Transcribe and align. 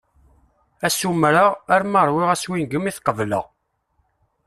Assumer-a, 0.87 1.43
armi 1.75 2.01
ṛwiɣ 2.07 2.29
aswingem 2.31 2.89
i 2.89 2.91
t-qebeleɣ. 2.97 3.45